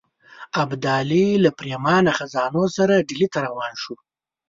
[0.63, 3.93] ابدالي له پرېمانه خزانو سره ډهلي ته روان شو.